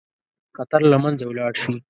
خطر 0.57 0.81
له 0.91 0.97
منځه 1.03 1.23
ولاړ 1.27 1.51
شي. 1.61 1.73